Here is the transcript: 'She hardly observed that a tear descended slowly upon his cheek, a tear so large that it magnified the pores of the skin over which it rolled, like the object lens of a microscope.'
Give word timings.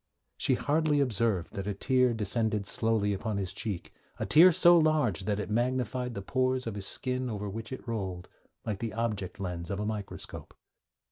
'She 0.39 0.55
hardly 0.55 0.99
observed 0.99 1.53
that 1.53 1.67
a 1.67 1.75
tear 1.75 2.11
descended 2.11 2.65
slowly 2.65 3.13
upon 3.13 3.37
his 3.37 3.53
cheek, 3.53 3.93
a 4.17 4.25
tear 4.25 4.51
so 4.51 4.75
large 4.75 5.25
that 5.25 5.39
it 5.39 5.51
magnified 5.51 6.15
the 6.15 6.23
pores 6.23 6.65
of 6.65 6.73
the 6.73 6.81
skin 6.81 7.29
over 7.29 7.47
which 7.47 7.71
it 7.71 7.87
rolled, 7.87 8.27
like 8.65 8.79
the 8.79 8.93
object 8.95 9.39
lens 9.39 9.69
of 9.69 9.79
a 9.79 9.85
microscope.' 9.85 10.55